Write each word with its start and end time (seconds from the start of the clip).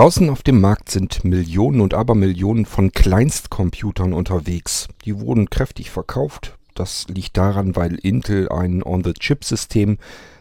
Draußen 0.00 0.30
auf 0.30 0.42
dem 0.42 0.62
Markt 0.62 0.90
sind 0.90 1.24
Millionen 1.24 1.82
und 1.82 1.92
Abermillionen 1.92 2.64
von 2.64 2.90
Kleinstcomputern 2.90 4.14
unterwegs. 4.14 4.88
Die 5.04 5.20
wurden 5.20 5.50
kräftig 5.50 5.90
verkauft. 5.90 6.56
Das 6.74 7.06
liegt 7.08 7.36
daran, 7.36 7.76
weil 7.76 7.96
Intel 7.96 8.48
ein 8.48 8.82
On-the-Chip-System 8.82 9.98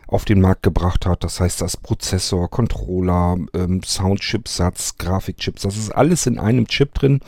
auf 0.07 0.23
den 0.23 0.39
Markt 0.39 0.63
gebracht 0.63 1.05
hat. 1.05 1.25
Das 1.25 1.41
heißt, 1.41 1.59
das 1.59 1.75
Prozessor, 1.75 2.49
Controller, 2.49 3.35
ähm, 3.53 3.83
Soundchipsatz, 3.83 4.97
Grafikchips, 4.97 5.63
das 5.63 5.76
ist 5.76 5.91
alles 5.91 6.26
in 6.26 6.39
einem 6.39 6.65
Chip 6.69 6.94
drin. 6.94 7.19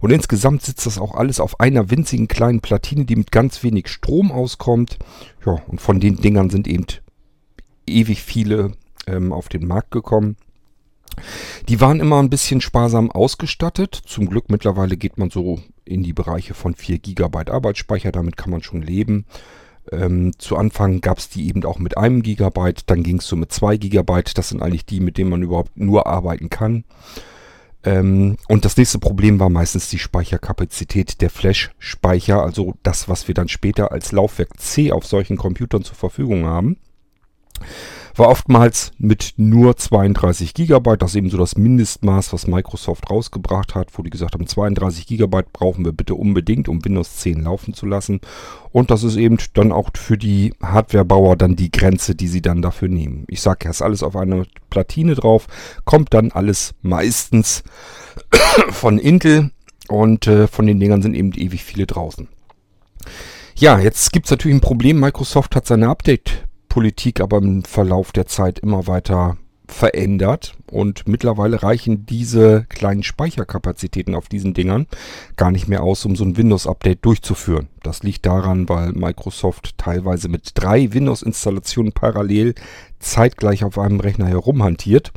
Und 0.00 0.10
insgesamt 0.10 0.60
sitzt 0.60 0.84
das 0.84 0.98
auch 0.98 1.14
alles 1.14 1.40
auf 1.40 1.60
einer 1.60 1.90
winzigen 1.90 2.28
kleinen 2.28 2.60
Platine, 2.60 3.06
die 3.06 3.16
mit 3.16 3.32
ganz 3.32 3.62
wenig 3.62 3.88
Strom 3.88 4.32
auskommt. 4.32 4.98
Ja, 5.46 5.52
und 5.66 5.80
von 5.80 5.98
den 5.98 6.16
Dingern 6.16 6.50
sind 6.50 6.68
eben 6.68 6.84
ewig 7.86 8.22
viele 8.22 8.72
ähm, 9.06 9.32
auf 9.32 9.48
den 9.48 9.66
Markt 9.66 9.92
gekommen. 9.92 10.36
Die 11.68 11.80
waren 11.80 12.00
immer 12.00 12.20
ein 12.20 12.30
bisschen 12.30 12.60
sparsam 12.60 13.10
ausgestattet. 13.10 14.00
Zum 14.06 14.28
Glück 14.28 14.50
mittlerweile 14.50 14.96
geht 14.96 15.18
man 15.18 15.30
so 15.30 15.60
in 15.84 16.02
die 16.02 16.12
Bereiche 16.12 16.54
von 16.54 16.74
4 16.74 16.98
GB 16.98 17.50
Arbeitsspeicher. 17.50 18.12
Damit 18.12 18.36
kann 18.36 18.50
man 18.50 18.62
schon 18.62 18.82
leben. 18.82 19.26
Ähm, 19.92 20.32
zu 20.38 20.56
Anfang 20.56 21.00
gab 21.00 21.18
es 21.18 21.28
die 21.28 21.48
eben 21.48 21.64
auch 21.64 21.78
mit 21.78 21.96
einem 21.96 22.22
Gigabyte, 22.22 22.82
dann 22.86 23.02
ging 23.02 23.18
es 23.18 23.26
so 23.26 23.34
mit 23.36 23.52
2 23.52 23.76
Gigabyte. 23.76 24.36
Das 24.36 24.50
sind 24.50 24.62
eigentlich 24.62 24.86
die, 24.86 25.00
mit 25.00 25.18
denen 25.18 25.30
man 25.30 25.42
überhaupt 25.42 25.76
nur 25.76 26.06
arbeiten 26.06 26.50
kann. 26.50 26.84
Ähm, 27.82 28.36
und 28.46 28.64
das 28.64 28.76
nächste 28.76 28.98
Problem 28.98 29.40
war 29.40 29.48
meistens 29.48 29.88
die 29.88 29.98
Speicherkapazität 29.98 31.22
der 31.22 31.30
Flash-Speicher, 31.30 32.42
also 32.42 32.74
das, 32.82 33.08
was 33.08 33.26
wir 33.26 33.34
dann 33.34 33.48
später 33.48 33.90
als 33.90 34.12
Laufwerk 34.12 34.60
C 34.60 34.92
auf 34.92 35.06
solchen 35.06 35.38
Computern 35.38 35.82
zur 35.82 35.96
Verfügung 35.96 36.44
haben 36.44 36.76
war 38.14 38.28
oftmals 38.28 38.92
mit 38.98 39.34
nur 39.36 39.76
32 39.76 40.54
GB. 40.54 40.96
Das 40.96 41.10
ist 41.10 41.16
eben 41.16 41.30
so 41.30 41.38
das 41.38 41.56
Mindestmaß, 41.56 42.32
was 42.32 42.46
Microsoft 42.46 43.10
rausgebracht 43.10 43.74
hat, 43.74 43.88
wo 43.94 44.02
die 44.02 44.10
gesagt 44.10 44.34
haben, 44.34 44.46
32 44.46 45.06
GB 45.06 45.42
brauchen 45.52 45.84
wir 45.84 45.92
bitte 45.92 46.14
unbedingt, 46.14 46.68
um 46.68 46.84
Windows 46.84 47.16
10 47.16 47.42
laufen 47.42 47.74
zu 47.74 47.86
lassen. 47.86 48.20
Und 48.72 48.90
das 48.90 49.02
ist 49.02 49.16
eben 49.16 49.38
dann 49.54 49.72
auch 49.72 49.90
für 49.94 50.18
die 50.18 50.54
Hardwarebauer 50.62 51.36
dann 51.36 51.56
die 51.56 51.70
Grenze, 51.70 52.14
die 52.14 52.28
sie 52.28 52.42
dann 52.42 52.62
dafür 52.62 52.88
nehmen. 52.88 53.24
Ich 53.28 53.40
sage, 53.40 53.68
ist 53.68 53.82
alles 53.82 54.02
auf 54.02 54.16
einer 54.16 54.44
Platine 54.68 55.14
drauf, 55.14 55.46
kommt 55.84 56.14
dann 56.14 56.32
alles 56.32 56.74
meistens 56.82 57.62
von 58.70 58.98
Intel 58.98 59.50
und 59.88 60.26
äh, 60.26 60.46
von 60.46 60.66
den 60.66 60.78
Dingern 60.78 61.02
sind 61.02 61.14
eben 61.14 61.32
ewig 61.32 61.64
viele 61.64 61.86
draußen. 61.86 62.28
Ja, 63.56 63.78
jetzt 63.78 64.12
gibt 64.12 64.26
es 64.26 64.30
natürlich 64.30 64.56
ein 64.56 64.62
Problem. 64.62 65.00
Microsoft 65.00 65.54
hat 65.56 65.66
seine 65.66 65.88
Update 65.88 66.44
Politik 66.70 67.20
aber 67.20 67.36
im 67.38 67.64
Verlauf 67.64 68.12
der 68.12 68.26
Zeit 68.26 68.58
immer 68.60 68.86
weiter 68.86 69.36
verändert 69.70 70.54
und 70.70 71.06
mittlerweile 71.06 71.62
reichen 71.62 72.06
diese 72.06 72.64
kleinen 72.68 73.02
Speicherkapazitäten 73.02 74.14
auf 74.14 74.28
diesen 74.28 74.54
Dingern 74.54 74.86
gar 75.36 75.50
nicht 75.50 75.68
mehr 75.68 75.82
aus, 75.82 76.04
um 76.04 76.16
so 76.16 76.24
ein 76.24 76.36
Windows-Update 76.36 77.04
durchzuführen. 77.04 77.68
Das 77.82 78.02
liegt 78.02 78.26
daran, 78.26 78.68
weil 78.68 78.92
Microsoft 78.92 79.78
teilweise 79.78 80.28
mit 80.28 80.50
drei 80.54 80.92
Windows-Installationen 80.92 81.92
parallel 81.92 82.54
zeitgleich 82.98 83.64
auf 83.64 83.78
einem 83.78 84.00
Rechner 84.00 84.26
herumhantiert 84.26 85.12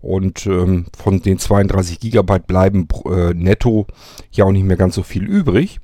und 0.00 0.46
ähm, 0.46 0.86
von 0.96 1.22
den 1.22 1.38
32 1.38 2.00
Gigabyte 2.00 2.46
bleiben 2.46 2.86
äh, 3.06 3.34
netto 3.34 3.86
ja 4.32 4.44
auch 4.44 4.52
nicht 4.52 4.66
mehr 4.66 4.76
ganz 4.76 4.94
so 4.94 5.02
viel 5.02 5.24
übrig. 5.24 5.80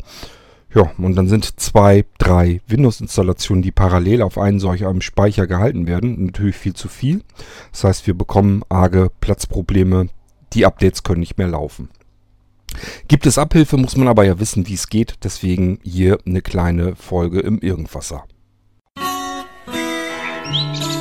Ja, 0.72 0.92
und 0.98 1.16
dann 1.16 1.26
sind 1.26 1.58
zwei, 1.60 2.04
drei 2.18 2.60
Windows-Installationen, 2.68 3.62
die 3.62 3.72
parallel 3.72 4.22
auf 4.22 4.38
einen 4.38 4.60
solch 4.60 4.86
einem 4.86 5.00
Speicher 5.00 5.46
gehalten 5.46 5.88
werden. 5.88 6.26
Natürlich 6.26 6.56
viel 6.56 6.74
zu 6.74 6.88
viel. 6.88 7.22
Das 7.72 7.84
heißt, 7.84 8.06
wir 8.06 8.14
bekommen 8.14 8.62
arge 8.68 9.10
Platzprobleme. 9.20 10.08
Die 10.52 10.66
Updates 10.66 11.02
können 11.02 11.20
nicht 11.20 11.38
mehr 11.38 11.48
laufen. 11.48 11.88
Gibt 13.08 13.26
es 13.26 13.36
Abhilfe, 13.36 13.76
muss 13.76 13.96
man 13.96 14.06
aber 14.06 14.24
ja 14.24 14.38
wissen, 14.38 14.68
wie 14.68 14.74
es 14.74 14.88
geht. 14.88 15.14
Deswegen 15.24 15.80
hier 15.82 16.18
eine 16.24 16.40
kleine 16.40 16.94
Folge 16.94 17.40
im 17.40 17.58
Irgendwasser. 17.58 18.24
Musik 20.52 20.99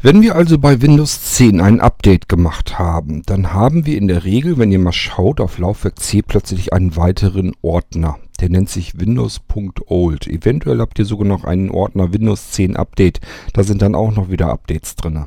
Wenn 0.00 0.22
wir 0.22 0.36
also 0.36 0.58
bei 0.58 0.80
Windows 0.80 1.22
10 1.34 1.60
ein 1.60 1.80
Update 1.80 2.28
gemacht 2.28 2.78
haben, 2.78 3.24
dann 3.26 3.52
haben 3.52 3.84
wir 3.84 3.98
in 3.98 4.06
der 4.06 4.22
Regel, 4.22 4.56
wenn 4.56 4.70
ihr 4.70 4.78
mal 4.78 4.92
schaut, 4.92 5.40
auf 5.40 5.58
Laufwerk 5.58 5.98
C 5.98 6.22
plötzlich 6.22 6.72
einen 6.72 6.94
weiteren 6.94 7.52
Ordner. 7.62 8.16
Der 8.38 8.48
nennt 8.48 8.70
sich 8.70 9.00
Windows.old. 9.00 10.28
Eventuell 10.28 10.78
habt 10.78 11.00
ihr 11.00 11.04
sogar 11.04 11.26
noch 11.26 11.42
einen 11.42 11.72
Ordner 11.72 12.12
Windows 12.12 12.52
10 12.52 12.76
Update. 12.76 13.20
Da 13.54 13.64
sind 13.64 13.82
dann 13.82 13.96
auch 13.96 14.14
noch 14.14 14.30
wieder 14.30 14.50
Updates 14.50 14.94
drin. 14.94 15.24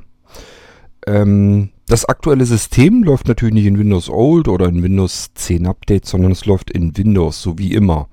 Ähm, 1.05 1.71
das 1.87 2.05
aktuelle 2.05 2.45
System 2.45 3.03
läuft 3.03 3.27
natürlich 3.27 3.53
nicht 3.53 3.65
in 3.65 3.77
Windows 3.77 4.09
Old 4.09 4.47
oder 4.47 4.69
in 4.69 4.81
Windows 4.81 5.31
10 5.33 5.67
Update, 5.67 6.05
sondern 6.05 6.31
es 6.31 6.45
läuft 6.45 6.71
in 6.71 6.95
Windows, 6.95 7.41
so 7.41 7.57
wie 7.57 7.73
immer. 7.73 8.07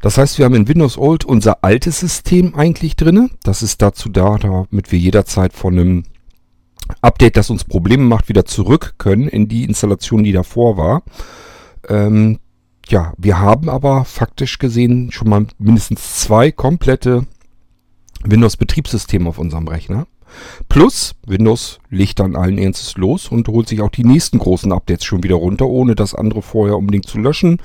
Das 0.00 0.16
heißt, 0.16 0.38
wir 0.38 0.46
haben 0.46 0.54
in 0.54 0.68
Windows 0.68 0.96
Old 0.96 1.24
unser 1.24 1.62
altes 1.62 2.00
System 2.00 2.54
eigentlich 2.54 2.96
drinne. 2.96 3.30
Das 3.42 3.62
ist 3.62 3.82
dazu 3.82 4.08
da, 4.08 4.38
damit 4.38 4.92
wir 4.92 4.98
jederzeit 4.98 5.52
von 5.52 5.78
einem 5.78 6.04
Update, 7.02 7.36
das 7.36 7.50
uns 7.50 7.64
Probleme 7.64 8.04
macht, 8.04 8.28
wieder 8.28 8.44
zurück 8.44 8.94
können 8.98 9.28
in 9.28 9.48
die 9.48 9.64
Installation, 9.64 10.24
die 10.24 10.32
davor 10.32 10.76
war. 10.76 11.02
Ähm, 11.88 12.38
ja, 12.88 13.12
wir 13.18 13.38
haben 13.38 13.68
aber 13.68 14.04
faktisch 14.04 14.58
gesehen 14.58 15.12
schon 15.12 15.28
mal 15.28 15.46
mindestens 15.58 16.20
zwei 16.20 16.50
komplette 16.50 17.26
Windows-Betriebssysteme 18.24 19.28
auf 19.28 19.38
unserem 19.38 19.68
Rechner. 19.68 20.06
Plus, 20.68 21.14
Windows 21.26 21.80
legt 21.88 22.20
dann 22.20 22.36
allen 22.36 22.58
Ernstes 22.58 22.96
los 22.96 23.28
und 23.28 23.48
holt 23.48 23.68
sich 23.68 23.80
auch 23.80 23.90
die 23.90 24.04
nächsten 24.04 24.38
großen 24.38 24.72
Updates 24.72 25.04
schon 25.04 25.22
wieder 25.22 25.34
runter, 25.36 25.66
ohne 25.66 25.94
das 25.94 26.14
andere 26.14 26.42
vorher 26.42 26.76
unbedingt 26.76 27.06
zu 27.06 27.18
löschen. 27.18 27.58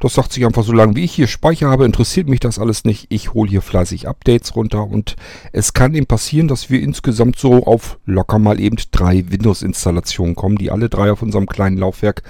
Das 0.00 0.14
sagt 0.14 0.32
sich 0.32 0.46
einfach, 0.46 0.62
solange 0.62 0.94
wie 0.94 1.04
ich 1.04 1.12
hier 1.12 1.26
Speicher 1.26 1.68
habe, 1.68 1.84
interessiert 1.84 2.28
mich 2.28 2.40
das 2.40 2.58
alles 2.58 2.84
nicht. 2.84 3.06
Ich 3.08 3.34
hole 3.34 3.50
hier 3.50 3.62
fleißig 3.62 4.06
Updates 4.06 4.54
runter 4.54 4.84
und 4.84 5.16
es 5.52 5.72
kann 5.72 5.94
eben 5.94 6.06
passieren, 6.06 6.46
dass 6.46 6.70
wir 6.70 6.80
insgesamt 6.80 7.38
so 7.38 7.64
auf 7.66 7.98
locker 8.04 8.38
mal 8.38 8.60
eben 8.60 8.76
drei 8.92 9.24
Windows-Installationen 9.30 10.36
kommen, 10.36 10.56
die 10.56 10.70
alle 10.70 10.88
drei 10.88 11.10
auf 11.10 11.22
unserem 11.22 11.46
kleinen 11.46 11.78
Laufwerk 11.78 12.22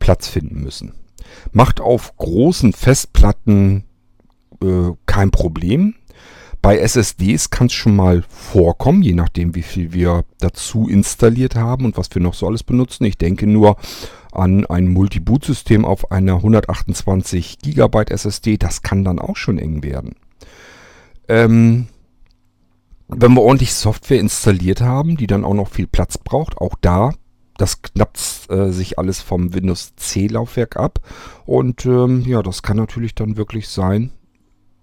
Platz 0.00 0.26
finden 0.26 0.62
müssen. 0.62 0.94
Macht 1.52 1.80
auf 1.80 2.16
großen 2.16 2.72
Festplatten 2.72 3.84
äh, 4.60 4.90
kein 5.06 5.30
Problem. 5.30 5.94
Bei 6.62 6.78
SSDs 6.78 7.50
kann 7.50 7.66
es 7.66 7.72
schon 7.72 7.96
mal 7.96 8.22
vorkommen, 8.28 9.02
je 9.02 9.14
nachdem 9.14 9.56
wie 9.56 9.62
viel 9.62 9.92
wir 9.92 10.24
dazu 10.38 10.88
installiert 10.88 11.56
haben 11.56 11.84
und 11.84 11.96
was 11.96 12.08
wir 12.14 12.22
noch 12.22 12.34
so 12.34 12.46
alles 12.46 12.62
benutzen. 12.62 13.04
Ich 13.04 13.18
denke 13.18 13.48
nur 13.48 13.76
an 14.30 14.64
ein 14.66 14.86
Multi-Boot-System 14.88 15.84
auf 15.84 16.12
einer 16.12 16.36
128 16.36 17.58
GB 17.58 18.04
SSD. 18.10 18.58
Das 18.58 18.82
kann 18.82 19.02
dann 19.04 19.18
auch 19.18 19.34
schon 19.34 19.58
eng 19.58 19.82
werden. 19.82 20.14
Ähm, 21.28 21.88
wenn 23.08 23.34
wir 23.34 23.42
ordentlich 23.42 23.74
Software 23.74 24.20
installiert 24.20 24.80
haben, 24.80 25.16
die 25.16 25.26
dann 25.26 25.44
auch 25.44 25.54
noch 25.54 25.68
viel 25.68 25.88
Platz 25.88 26.16
braucht, 26.16 26.58
auch 26.58 26.76
da, 26.80 27.12
das 27.58 27.82
knappt 27.82 28.48
äh, 28.50 28.70
sich 28.70 29.00
alles 29.00 29.20
vom 29.20 29.52
Windows 29.52 29.94
C-Laufwerk 29.96 30.76
ab. 30.76 31.00
Und 31.44 31.84
ähm, 31.86 32.22
ja, 32.24 32.40
das 32.40 32.62
kann 32.62 32.76
natürlich 32.76 33.16
dann 33.16 33.36
wirklich 33.36 33.68
sein, 33.68 34.12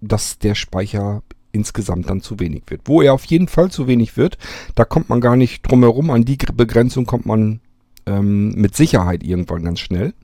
dass 0.02 0.38
der 0.38 0.54
Speicher 0.54 1.22
insgesamt 1.52 2.08
dann 2.08 2.20
zu 2.20 2.38
wenig 2.40 2.62
wird. 2.68 2.82
Wo 2.84 3.02
er 3.02 3.14
auf 3.14 3.24
jeden 3.24 3.48
Fall 3.48 3.70
zu 3.70 3.86
wenig 3.86 4.16
wird, 4.16 4.38
da 4.74 4.84
kommt 4.84 5.08
man 5.08 5.20
gar 5.20 5.36
nicht 5.36 5.62
drum 5.62 5.82
herum. 5.82 6.10
An 6.10 6.24
die 6.24 6.36
Begrenzung 6.36 7.06
kommt 7.06 7.26
man 7.26 7.60
ähm, 8.06 8.52
mit 8.52 8.76
Sicherheit 8.76 9.22
irgendwann 9.22 9.64
ganz 9.64 9.80
schnell. 9.80 10.14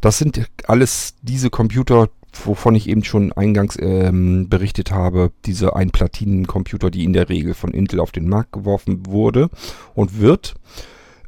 Das 0.00 0.18
sind 0.18 0.48
alles 0.66 1.14
diese 1.22 1.50
Computer, 1.50 2.08
wovon 2.44 2.74
ich 2.74 2.88
eben 2.88 3.04
schon 3.04 3.32
eingangs 3.32 3.76
ähm, 3.80 4.48
berichtet 4.48 4.92
habe, 4.92 5.32
diese 5.44 5.74
Einplatinen-Computer, 5.74 6.90
die 6.90 7.04
in 7.04 7.12
der 7.12 7.28
Regel 7.28 7.54
von 7.54 7.72
Intel 7.72 8.00
auf 8.00 8.12
den 8.12 8.28
Markt 8.28 8.52
geworfen 8.52 9.06
wurde 9.06 9.50
und 9.94 10.20
wird. 10.20 10.54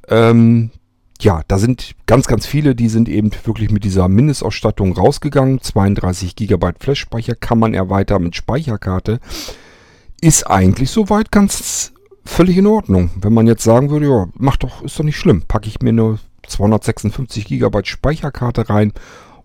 Ähm, 0.09 0.71
ja, 1.21 1.43
da 1.49 1.59
sind 1.59 1.95
ganz, 2.07 2.27
ganz 2.27 2.47
viele, 2.47 2.75
die 2.75 2.89
sind 2.89 3.09
eben 3.09 3.31
wirklich 3.45 3.71
mit 3.71 3.85
dieser 3.85 4.09
Mindestausstattung 4.09 4.93
rausgegangen. 4.93 5.61
32 5.61 6.35
GB 6.37 6.73
Flash-Speicher 6.79 7.35
kann 7.35 7.59
man 7.59 7.75
erweitern 7.75 8.23
mit 8.23 8.37
Speicherkarte. 8.37 9.21
Ist 10.21 10.45
eigentlich 10.45 10.91
soweit 10.91 11.31
ganz 11.31 11.93
völlig 12.25 12.57
in 12.57 12.67
Ordnung. 12.67 13.11
Wenn 13.17 13.33
man 13.33 13.47
jetzt 13.47 13.65
sagen 13.65 13.91
würde, 13.91 14.07
ja, 14.07 14.27
mach 14.35 14.57
doch, 14.57 14.83
ist 14.83 14.99
doch 14.99 15.05
nicht 15.05 15.19
schlimm. 15.19 15.43
Packe 15.47 15.69
ich 15.69 15.81
mir 15.81 15.91
eine 15.91 16.19
256 16.47 17.47
GB 17.47 17.81
Speicherkarte 17.85 18.69
rein 18.69 18.93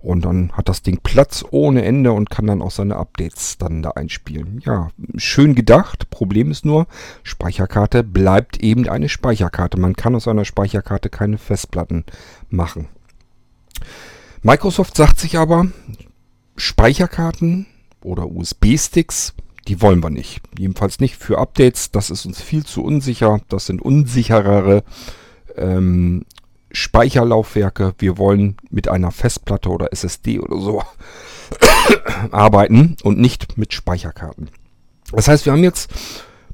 Und 0.05 0.23
dann 0.23 0.51
hat 0.51 0.69
das 0.69 0.83
Ding 0.83 0.99
Platz 1.01 1.43
ohne 1.49 1.83
Ende 1.83 2.11
und 2.11 2.29
kann 2.29 2.45
dann 2.45 2.61
auch 2.61 2.69
seine 2.69 2.95
Updates 2.95 3.57
dann 3.57 3.81
da 3.81 3.91
einspielen. 3.91 4.61
Ja, 4.63 4.89
schön 5.15 5.55
gedacht. 5.55 6.11
Problem 6.11 6.51
ist 6.51 6.63
nur, 6.63 6.85
Speicherkarte 7.23 8.03
bleibt 8.03 8.61
eben 8.61 8.87
eine 8.87 9.09
Speicherkarte. 9.09 9.79
Man 9.79 9.95
kann 9.95 10.13
aus 10.13 10.27
einer 10.27 10.45
Speicherkarte 10.45 11.09
keine 11.09 11.39
Festplatten 11.39 12.05
machen. 12.51 12.87
Microsoft 14.43 14.95
sagt 14.95 15.19
sich 15.19 15.39
aber, 15.39 15.69
Speicherkarten 16.55 17.65
oder 18.03 18.29
USB-Sticks, 18.29 19.33
die 19.67 19.81
wollen 19.81 20.03
wir 20.03 20.11
nicht. 20.11 20.41
Jedenfalls 20.55 20.99
nicht 20.99 21.15
für 21.15 21.39
Updates. 21.39 21.89
Das 21.89 22.11
ist 22.11 22.27
uns 22.27 22.43
viel 22.43 22.63
zu 22.63 22.83
unsicher. 22.83 23.41
Das 23.49 23.65
sind 23.65 23.81
unsicherere 23.81 24.83
ähm, 25.57 26.25
Speicherlaufwerke. 26.75 27.93
Wir 27.97 28.17
wollen 28.17 28.57
mit 28.69 28.87
einer 28.87 29.11
Festplatte 29.11 29.69
oder 29.69 29.91
SSD 29.91 30.39
oder 30.39 30.59
so 30.59 30.83
arbeiten 32.31 32.97
und 33.03 33.19
nicht 33.19 33.57
mit 33.57 33.73
Speicherkarten. 33.73 34.49
Das 35.11 35.27
heißt, 35.27 35.45
wir 35.45 35.53
haben 35.53 35.63
jetzt 35.63 35.89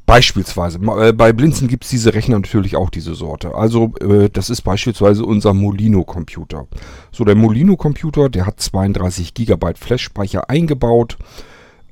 beispielsweise, 0.05 0.79
äh, 0.99 1.13
bei 1.13 1.31
Blinzen 1.31 1.67
gibt 1.67 1.85
es 1.85 1.89
diese 1.89 2.13
Rechner 2.13 2.37
natürlich 2.37 2.75
auch 2.75 2.89
diese 2.89 3.15
Sorte. 3.15 3.55
Also 3.55 3.93
äh, 4.01 4.29
das 4.29 4.49
ist 4.49 4.61
beispielsweise 4.61 5.25
unser 5.25 5.53
Molino-Computer. 5.53 6.67
So, 7.11 7.23
der 7.23 7.35
Molino-Computer, 7.35 8.29
der 8.29 8.45
hat 8.45 8.59
32 8.59 9.33
GB 9.33 9.73
Flash-Speicher 9.75 10.49
eingebaut. 10.49 11.17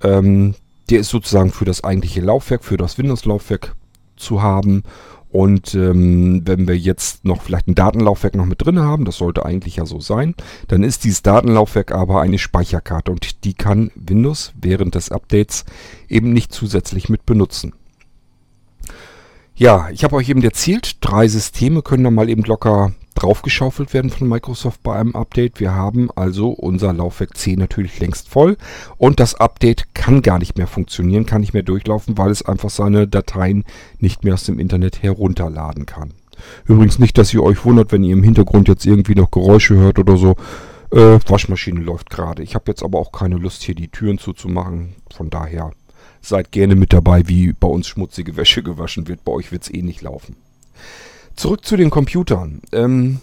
Ähm, 0.03 0.55
der 0.89 0.99
ist 0.99 1.09
sozusagen 1.09 1.51
für 1.51 1.65
das 1.65 1.83
eigentliche 1.83 2.21
Laufwerk, 2.21 2.63
für 2.63 2.77
das 2.77 2.97
Windows-Laufwerk 2.97 3.75
zu 4.17 4.41
haben 4.41 4.83
und 5.31 5.75
ähm, 5.75 6.41
wenn 6.45 6.67
wir 6.67 6.77
jetzt 6.77 7.23
noch 7.23 7.43
vielleicht 7.43 7.67
ein 7.67 7.75
Datenlaufwerk 7.75 8.35
noch 8.35 8.45
mit 8.45 8.65
drin 8.65 8.79
haben, 8.79 9.05
das 9.05 9.17
sollte 9.17 9.45
eigentlich 9.45 9.75
ja 9.75 9.85
so 9.85 9.99
sein, 9.99 10.33
dann 10.67 10.83
ist 10.83 11.03
dieses 11.03 11.21
Datenlaufwerk 11.21 11.91
aber 11.91 12.21
eine 12.21 12.39
Speicherkarte 12.39 13.11
und 13.11 13.43
die 13.43 13.53
kann 13.53 13.91
Windows 13.95 14.53
während 14.59 14.95
des 14.95 15.11
Updates 15.11 15.65
eben 16.07 16.33
nicht 16.33 16.51
zusätzlich 16.51 17.09
mit 17.09 17.25
benutzen. 17.25 17.73
Ja, 19.59 19.89
ich 19.91 20.05
habe 20.05 20.15
euch 20.15 20.29
eben 20.29 20.41
erzählt, 20.41 20.95
drei 21.01 21.27
Systeme 21.27 21.81
können 21.81 22.05
da 22.05 22.11
mal 22.11 22.29
eben 22.29 22.43
locker 22.43 22.93
draufgeschaufelt 23.15 23.93
werden 23.93 24.09
von 24.09 24.29
Microsoft 24.29 24.81
bei 24.83 24.95
einem 24.95 25.17
Update. 25.17 25.59
Wir 25.59 25.75
haben 25.75 26.09
also 26.15 26.51
unser 26.51 26.93
Laufwerk 26.93 27.35
C 27.35 27.57
natürlich 27.57 27.99
längst 27.99 28.29
voll 28.29 28.55
und 28.95 29.19
das 29.19 29.35
Update 29.35 29.93
kann 29.93 30.21
gar 30.21 30.39
nicht 30.39 30.57
mehr 30.57 30.67
funktionieren, 30.67 31.25
kann 31.25 31.41
nicht 31.41 31.53
mehr 31.53 31.63
durchlaufen, 31.63 32.17
weil 32.17 32.31
es 32.31 32.41
einfach 32.41 32.69
seine 32.69 33.05
Dateien 33.05 33.65
nicht 33.99 34.23
mehr 34.23 34.35
aus 34.35 34.45
dem 34.45 34.59
Internet 34.59 35.03
herunterladen 35.03 35.85
kann. 35.85 36.13
Übrigens 36.63 36.97
nicht, 36.97 37.17
dass 37.17 37.33
ihr 37.33 37.43
euch 37.43 37.65
wundert, 37.65 37.91
wenn 37.91 38.05
ihr 38.05 38.13
im 38.13 38.23
Hintergrund 38.23 38.69
jetzt 38.69 38.85
irgendwie 38.85 39.15
noch 39.15 39.29
Geräusche 39.29 39.75
hört 39.75 39.99
oder 39.99 40.15
so. 40.15 40.37
Äh, 40.91 41.19
Waschmaschine 41.27 41.81
läuft 41.81 42.09
gerade. 42.09 42.43
Ich 42.43 42.55
habe 42.55 42.63
jetzt 42.67 42.81
aber 42.81 42.97
auch 42.97 43.11
keine 43.11 43.35
Lust, 43.35 43.63
hier 43.63 43.75
die 43.75 43.89
Türen 43.89 44.19
zuzumachen. 44.19 44.95
Von 45.13 45.29
daher 45.29 45.71
seid 46.21 46.51
gerne 46.51 46.75
mit 46.75 46.93
dabei, 46.93 47.27
wie 47.27 47.53
bei 47.53 47.67
uns 47.67 47.87
schmutzige 47.87 48.37
Wäsche 48.37 48.63
gewaschen 48.63 49.07
wird. 49.07 49.23
Bei 49.23 49.31
euch 49.31 49.51
wird 49.51 49.63
es 49.63 49.73
eh 49.73 49.81
nicht 49.81 50.01
laufen. 50.01 50.35
Zurück 51.35 51.65
zu 51.65 51.77
den 51.77 51.89
Computern. 51.89 52.61
Ähm, 52.71 53.21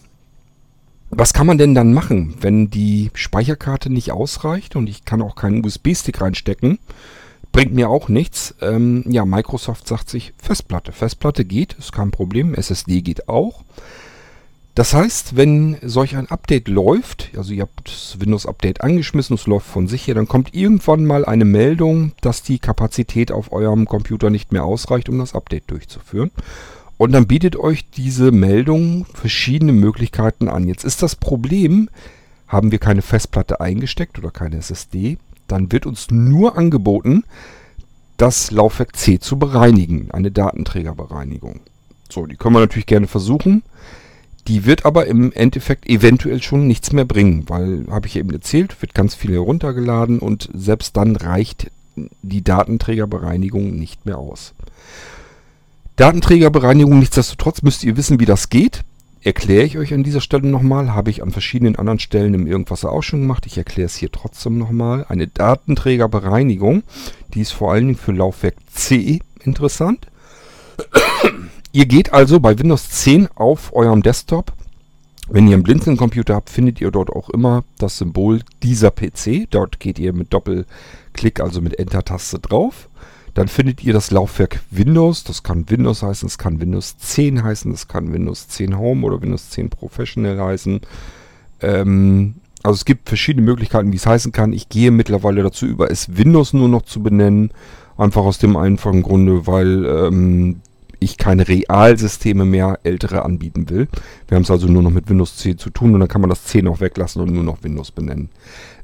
was 1.10 1.32
kann 1.32 1.46
man 1.46 1.58
denn 1.58 1.74
dann 1.74 1.92
machen, 1.92 2.34
wenn 2.40 2.70
die 2.70 3.10
Speicherkarte 3.14 3.90
nicht 3.90 4.10
ausreicht 4.10 4.74
und 4.74 4.88
ich 4.88 5.04
kann 5.04 5.22
auch 5.22 5.36
keinen 5.36 5.64
USB-Stick 5.64 6.20
reinstecken? 6.20 6.78
Bringt 7.52 7.72
mir 7.72 7.88
auch 7.88 8.08
nichts. 8.08 8.54
Ähm, 8.60 9.04
ja, 9.06 9.24
Microsoft 9.24 9.86
sagt 9.86 10.10
sich 10.10 10.32
Festplatte. 10.36 10.92
Festplatte 10.92 11.44
geht, 11.44 11.74
ist 11.74 11.92
kein 11.92 12.10
Problem. 12.10 12.54
SSD 12.54 13.02
geht 13.02 13.28
auch. 13.28 13.64
Das 14.76 14.92
heißt, 14.92 15.36
wenn 15.36 15.78
solch 15.80 16.16
ein 16.16 16.30
Update 16.30 16.68
läuft, 16.68 17.30
also 17.34 17.54
ihr 17.54 17.62
habt 17.62 17.88
das 17.88 18.20
Windows-Update 18.20 18.82
angeschmissen, 18.82 19.34
es 19.34 19.46
läuft 19.46 19.66
von 19.66 19.88
sich 19.88 20.06
her, 20.06 20.14
dann 20.14 20.28
kommt 20.28 20.54
irgendwann 20.54 21.06
mal 21.06 21.24
eine 21.24 21.46
Meldung, 21.46 22.12
dass 22.20 22.42
die 22.42 22.58
Kapazität 22.58 23.32
auf 23.32 23.52
eurem 23.52 23.86
Computer 23.86 24.28
nicht 24.28 24.52
mehr 24.52 24.64
ausreicht, 24.64 25.08
um 25.08 25.18
das 25.18 25.34
Update 25.34 25.70
durchzuführen. 25.70 26.30
Und 26.98 27.12
dann 27.12 27.26
bietet 27.26 27.56
euch 27.56 27.88
diese 27.88 28.32
Meldung 28.32 29.06
verschiedene 29.14 29.72
Möglichkeiten 29.72 30.46
an. 30.46 30.68
Jetzt 30.68 30.84
ist 30.84 31.02
das 31.02 31.16
Problem, 31.16 31.88
haben 32.46 32.70
wir 32.70 32.78
keine 32.78 33.00
Festplatte 33.00 33.62
eingesteckt 33.62 34.18
oder 34.18 34.30
keine 34.30 34.58
SSD, 34.58 35.16
dann 35.48 35.72
wird 35.72 35.86
uns 35.86 36.10
nur 36.10 36.58
angeboten, 36.58 37.24
das 38.18 38.50
Laufwerk 38.50 38.94
C 38.94 39.20
zu 39.20 39.38
bereinigen, 39.38 40.10
eine 40.10 40.30
Datenträgerbereinigung. 40.30 41.60
So, 42.10 42.26
die 42.26 42.36
können 42.36 42.56
wir 42.56 42.60
natürlich 42.60 42.84
gerne 42.84 43.06
versuchen. 43.06 43.62
Die 44.48 44.64
wird 44.64 44.84
aber 44.84 45.06
im 45.06 45.32
Endeffekt 45.32 45.88
eventuell 45.88 46.42
schon 46.42 46.66
nichts 46.66 46.92
mehr 46.92 47.04
bringen, 47.04 47.44
weil, 47.48 47.84
habe 47.90 48.06
ich 48.06 48.16
eben 48.16 48.30
erzählt, 48.30 48.80
wird 48.80 48.94
ganz 48.94 49.14
viel 49.14 49.32
heruntergeladen 49.32 50.20
und 50.20 50.48
selbst 50.54 50.96
dann 50.96 51.16
reicht 51.16 51.70
die 52.22 52.44
Datenträgerbereinigung 52.44 53.76
nicht 53.76 54.06
mehr 54.06 54.18
aus. 54.18 54.52
Datenträgerbereinigung, 55.96 56.98
nichtsdestotrotz 56.98 57.62
müsst 57.62 57.82
ihr 57.82 57.96
wissen, 57.96 58.20
wie 58.20 58.26
das 58.26 58.50
geht. 58.50 58.82
Erkläre 59.22 59.64
ich 59.64 59.78
euch 59.78 59.92
an 59.92 60.04
dieser 60.04 60.20
Stelle 60.20 60.46
nochmal. 60.46 60.94
Habe 60.94 61.10
ich 61.10 61.22
an 61.22 61.32
verschiedenen 61.32 61.76
anderen 61.76 61.98
Stellen 61.98 62.34
im 62.34 62.46
Irgendwasser 62.46 62.92
auch 62.92 63.02
schon 63.02 63.22
gemacht. 63.22 63.46
Ich 63.46 63.58
erkläre 63.58 63.86
es 63.86 63.96
hier 63.96 64.12
trotzdem 64.12 64.58
nochmal. 64.58 65.06
Eine 65.08 65.26
Datenträgerbereinigung, 65.26 66.84
die 67.34 67.40
ist 67.40 67.52
vor 67.52 67.72
allen 67.72 67.86
Dingen 67.86 67.98
für 67.98 68.12
Laufwerk 68.12 68.54
C 68.72 69.20
interessant. 69.42 70.06
Ihr 71.76 71.84
geht 71.84 72.14
also 72.14 72.40
bei 72.40 72.58
Windows 72.58 72.88
10 72.88 73.28
auf 73.34 73.76
eurem 73.76 74.02
Desktop. 74.02 74.54
Wenn 75.28 75.46
ihr 75.46 75.54
einen 75.54 75.62
Blinzeln-Computer 75.62 76.34
habt, 76.34 76.48
findet 76.48 76.80
ihr 76.80 76.90
dort 76.90 77.10
auch 77.10 77.28
immer 77.28 77.64
das 77.76 77.98
Symbol 77.98 78.40
dieser 78.62 78.90
PC. 78.90 79.46
Dort 79.50 79.78
geht 79.78 79.98
ihr 79.98 80.14
mit 80.14 80.32
Doppelklick, 80.32 81.38
also 81.38 81.60
mit 81.60 81.78
Enter-Taste 81.78 82.38
drauf. 82.38 82.88
Dann 83.34 83.48
findet 83.48 83.84
ihr 83.84 83.92
das 83.92 84.10
Laufwerk 84.10 84.60
Windows. 84.70 85.22
Das 85.24 85.42
kann 85.42 85.68
Windows 85.68 86.02
heißen, 86.02 86.26
es 86.26 86.38
kann 86.38 86.60
Windows 86.62 86.96
10 86.96 87.44
heißen, 87.44 87.70
es 87.72 87.88
kann 87.88 88.10
Windows 88.10 88.48
10 88.48 88.78
Home 88.78 89.04
oder 89.04 89.20
Windows 89.20 89.50
10 89.50 89.68
Professional 89.68 90.40
heißen. 90.40 90.80
Ähm, 91.60 92.36
also 92.62 92.76
es 92.76 92.86
gibt 92.86 93.06
verschiedene 93.06 93.44
Möglichkeiten, 93.44 93.92
wie 93.92 93.96
es 93.96 94.06
heißen 94.06 94.32
kann. 94.32 94.54
Ich 94.54 94.70
gehe 94.70 94.90
mittlerweile 94.90 95.42
dazu 95.42 95.66
über, 95.66 95.90
es 95.90 96.16
Windows 96.16 96.54
nur 96.54 96.70
noch 96.70 96.82
zu 96.82 97.02
benennen. 97.02 97.50
Einfach 97.98 98.22
aus 98.22 98.38
dem 98.38 98.56
einfachen 98.56 99.02
Grunde, 99.02 99.46
weil 99.46 99.84
ähm, 99.84 100.62
ich 101.00 101.18
keine 101.18 101.48
Realsysteme 101.48 102.44
mehr 102.44 102.80
ältere 102.82 103.24
anbieten 103.24 103.68
will. 103.68 103.88
Wir 104.28 104.36
haben 104.36 104.42
es 104.42 104.50
also 104.50 104.66
nur 104.66 104.82
noch 104.82 104.90
mit 104.90 105.08
Windows 105.08 105.36
10 105.36 105.58
zu 105.58 105.70
tun 105.70 105.94
und 105.94 106.00
dann 106.00 106.08
kann 106.08 106.20
man 106.20 106.30
das 106.30 106.44
10 106.44 106.68
auch 106.68 106.80
weglassen 106.80 107.22
und 107.22 107.32
nur 107.32 107.44
noch 107.44 107.62
Windows 107.62 107.90
benennen. 107.90 108.30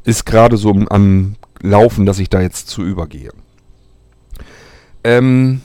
Ist 0.04 0.26
gerade 0.26 0.56
so 0.56 0.70
am 0.90 1.36
Laufen, 1.60 2.06
dass 2.06 2.18
ich 2.18 2.28
da 2.28 2.40
jetzt 2.40 2.68
zu 2.68 2.82
übergehe. 2.82 3.30
Ähm, 5.04 5.60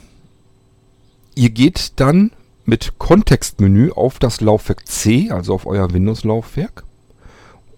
ihr 1.34 1.50
geht 1.50 2.00
dann 2.00 2.30
mit 2.64 2.98
Kontextmenü 2.98 3.92
auf 3.92 4.18
das 4.18 4.40
Laufwerk 4.40 4.86
C, 4.86 5.30
also 5.30 5.54
auf 5.54 5.66
euer 5.66 5.92
Windows-Laufwerk. 5.92 6.84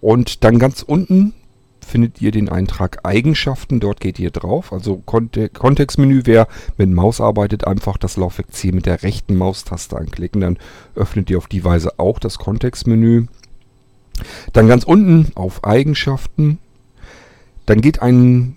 Und 0.00 0.44
dann 0.44 0.58
ganz 0.58 0.82
unten 0.82 1.34
findet 1.90 2.22
ihr 2.22 2.30
den 2.30 2.48
Eintrag 2.48 3.04
Eigenschaften. 3.04 3.80
Dort 3.80 4.00
geht 4.00 4.18
ihr 4.18 4.30
drauf. 4.30 4.72
Also 4.72 4.98
Konte 5.04 5.48
Kontextmenü, 5.48 6.22
wer 6.24 6.46
mit 6.78 6.90
Maus 6.90 7.20
arbeitet, 7.20 7.66
einfach 7.66 7.98
das 7.98 8.16
Laufwerk 8.16 8.52
C 8.52 8.72
mit 8.72 8.86
der 8.86 9.02
rechten 9.02 9.36
Maustaste 9.36 9.96
anklicken. 9.96 10.40
Dann 10.40 10.58
öffnet 10.94 11.30
ihr 11.30 11.38
auf 11.38 11.48
die 11.48 11.64
Weise 11.64 11.98
auch 11.98 12.18
das 12.18 12.38
Kontextmenü. 12.38 13.26
Dann 14.52 14.68
ganz 14.68 14.84
unten 14.84 15.32
auf 15.34 15.64
Eigenschaften. 15.64 16.58
Dann 17.66 17.80
geht 17.80 18.02
ein 18.02 18.56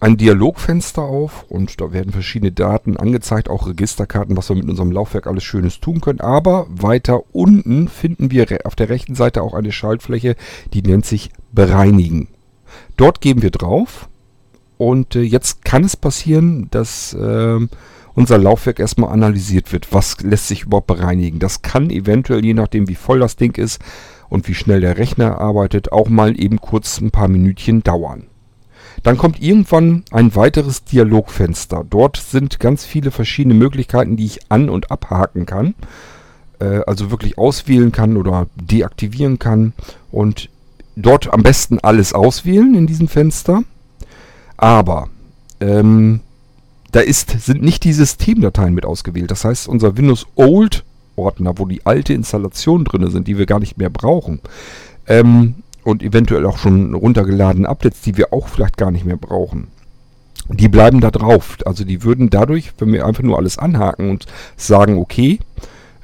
ein 0.00 0.16
Dialogfenster 0.16 1.02
auf 1.02 1.44
und 1.50 1.78
da 1.78 1.92
werden 1.92 2.12
verschiedene 2.12 2.52
Daten 2.52 2.96
angezeigt, 2.96 3.50
auch 3.50 3.66
Registerkarten, 3.66 4.34
was 4.34 4.48
wir 4.48 4.56
mit 4.56 4.68
unserem 4.68 4.92
Laufwerk 4.92 5.26
alles 5.26 5.44
Schönes 5.44 5.78
tun 5.78 6.00
können. 6.00 6.22
Aber 6.22 6.66
weiter 6.70 7.22
unten 7.32 7.86
finden 7.86 8.30
wir 8.30 8.46
auf 8.64 8.74
der 8.74 8.88
rechten 8.88 9.14
Seite 9.14 9.42
auch 9.42 9.52
eine 9.52 9.72
Schaltfläche, 9.72 10.36
die 10.72 10.82
nennt 10.82 11.04
sich 11.04 11.30
Bereinigen. 11.52 12.28
Dort 12.96 13.20
geben 13.20 13.42
wir 13.42 13.50
drauf 13.50 14.08
und 14.78 15.16
äh, 15.16 15.22
jetzt 15.22 15.64
kann 15.64 15.84
es 15.84 15.96
passieren, 15.96 16.68
dass 16.70 17.14
äh, 17.14 17.58
unser 18.14 18.38
Laufwerk 18.38 18.78
erstmal 18.78 19.12
analysiert 19.12 19.72
wird. 19.72 19.92
Was 19.92 20.20
lässt 20.20 20.48
sich 20.48 20.62
überhaupt 20.62 20.86
bereinigen? 20.86 21.38
Das 21.38 21.62
kann 21.62 21.90
eventuell, 21.90 22.44
je 22.44 22.54
nachdem 22.54 22.88
wie 22.88 22.94
voll 22.94 23.20
das 23.20 23.36
Ding 23.36 23.56
ist 23.56 23.80
und 24.28 24.48
wie 24.48 24.54
schnell 24.54 24.80
der 24.80 24.98
Rechner 24.98 25.38
arbeitet, 25.38 25.92
auch 25.92 26.08
mal 26.08 26.38
eben 26.40 26.60
kurz 26.60 27.00
ein 27.00 27.10
paar 27.10 27.28
Minütchen 27.28 27.82
dauern. 27.82 28.24
Dann 29.02 29.16
kommt 29.16 29.42
irgendwann 29.42 30.04
ein 30.10 30.34
weiteres 30.34 30.84
Dialogfenster. 30.84 31.84
Dort 31.88 32.16
sind 32.16 32.60
ganz 32.60 32.84
viele 32.84 33.10
verschiedene 33.10 33.54
Möglichkeiten, 33.54 34.16
die 34.16 34.26
ich 34.26 34.50
an- 34.50 34.68
und 34.68 34.90
abhaken 34.90 35.46
kann. 35.46 35.74
Äh, 36.58 36.80
also 36.86 37.10
wirklich 37.10 37.38
auswählen 37.38 37.92
kann 37.92 38.16
oder 38.16 38.46
deaktivieren 38.56 39.38
kann. 39.38 39.72
Und 40.10 40.50
dort 41.00 41.32
am 41.32 41.42
besten 41.42 41.78
alles 41.80 42.12
auswählen 42.12 42.74
in 42.74 42.86
diesem 42.86 43.08
Fenster. 43.08 43.62
Aber 44.56 45.08
ähm, 45.60 46.20
da 46.92 47.00
ist, 47.00 47.40
sind 47.40 47.62
nicht 47.62 47.84
die 47.84 47.92
Systemdateien 47.92 48.74
mit 48.74 48.84
ausgewählt. 48.84 49.30
Das 49.30 49.44
heißt, 49.44 49.68
unser 49.68 49.96
Windows 49.96 50.26
Old 50.34 50.84
Ordner, 51.16 51.58
wo 51.58 51.66
die 51.66 51.84
alte 51.86 52.14
Installation 52.14 52.84
drin 52.84 53.10
sind, 53.10 53.28
die 53.28 53.38
wir 53.38 53.46
gar 53.46 53.60
nicht 53.60 53.78
mehr 53.78 53.90
brauchen, 53.90 54.40
ähm, 55.06 55.56
und 55.82 56.02
eventuell 56.02 56.44
auch 56.46 56.58
schon 56.58 56.94
runtergeladene 56.94 57.68
Updates, 57.68 58.02
die 58.02 58.16
wir 58.16 58.32
auch 58.32 58.48
vielleicht 58.48 58.76
gar 58.76 58.90
nicht 58.90 59.04
mehr 59.04 59.16
brauchen. 59.16 59.68
Die 60.48 60.68
bleiben 60.68 61.00
da 61.00 61.10
drauf. 61.10 61.56
Also 61.64 61.84
die 61.84 62.02
würden 62.02 62.28
dadurch, 62.28 62.72
wenn 62.78 62.92
wir 62.92 63.06
einfach 63.06 63.22
nur 63.22 63.38
alles 63.38 63.56
anhaken 63.56 64.10
und 64.10 64.26
sagen, 64.56 64.98
okay, 64.98 65.38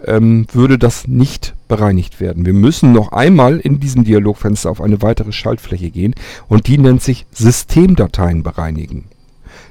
ähm, 0.04 0.46
würde 0.52 0.78
das 0.78 1.08
nicht 1.08 1.54
bereinigt 1.68 2.20
werden. 2.20 2.46
Wir 2.46 2.52
müssen 2.52 2.92
noch 2.92 3.12
einmal 3.12 3.58
in 3.58 3.80
diesem 3.80 4.04
Dialogfenster 4.04 4.70
auf 4.70 4.80
eine 4.80 5.02
weitere 5.02 5.32
Schaltfläche 5.32 5.90
gehen 5.90 6.14
und 6.48 6.66
die 6.66 6.78
nennt 6.78 7.02
sich 7.02 7.26
Systemdateien 7.32 8.42
bereinigen. 8.42 9.04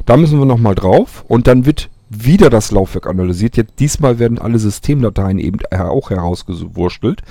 Da 0.06 0.18
müssen 0.18 0.40
wir 0.40 0.46
nochmal 0.46 0.76
drauf 0.76 1.26
und 1.28 1.48
dann 1.48 1.66
wird 1.66 1.90
wieder 2.10 2.50
das 2.50 2.72
Laufwerk 2.72 3.08
analysiert. 3.08 3.58
Jetzt 3.58 3.80
diesmal 3.80 4.20
werden 4.20 4.38
alle 4.38 4.60
Systemdateien 4.60 5.40
eben 5.40 5.60
auch 5.72 6.10
herausgewurstelt 6.10 7.22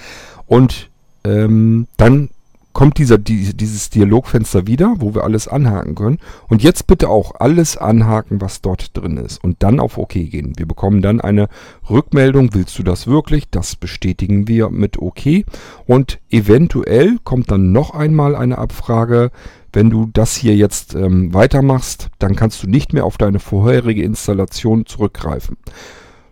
und 0.47 0.91
ähm, 1.25 1.87
dann 1.97 2.31
kommt 2.75 2.99
dieser, 2.99 3.17
die, 3.17 3.57
dieses 3.57 3.89
Dialogfenster 3.89 4.67
wieder, 4.67 4.97
wo 4.99 5.15
wir 5.15 5.25
alles 5.25 5.49
anhaken 5.49 5.95
können. 5.95 6.19
Und 6.49 6.63
jetzt 6.63 6.87
bitte 6.87 7.09
auch 7.09 7.37
alles 7.39 7.79
anhaken, 7.79 8.43
was 8.43 8.61
dort 8.61 8.95
drin 8.95 9.17
ist. 9.17 9.43
Und 9.43 9.63
dann 9.63 9.81
auf 9.81 9.97
OK 9.97 10.13
gehen. 10.13 10.53
Wir 10.57 10.67
bekommen 10.67 11.01
dann 11.01 11.23
eine 11.23 11.49
Rückmeldung. 11.89 12.53
Willst 12.53 12.79
du 12.79 12.83
das 12.83 13.07
wirklich? 13.07 13.49
Das 13.49 13.77
bestätigen 13.77 14.47
wir 14.49 14.69
mit 14.69 15.01
OK. 15.01 15.45
Und 15.87 16.19
eventuell 16.31 17.17
kommt 17.25 17.51
dann 17.51 17.73
noch 17.73 17.95
einmal 17.95 18.37
eine 18.37 18.59
Abfrage. 18.59 19.31
Wenn 19.73 19.89
du 19.89 20.11
das 20.13 20.37
hier 20.37 20.55
jetzt 20.55 20.95
ähm, 20.95 21.33
weitermachst, 21.33 22.11
dann 22.19 22.37
kannst 22.37 22.63
du 22.63 22.69
nicht 22.69 22.93
mehr 22.93 23.05
auf 23.05 23.17
deine 23.17 23.39
vorherige 23.39 24.03
Installation 24.03 24.85
zurückgreifen 24.85 25.57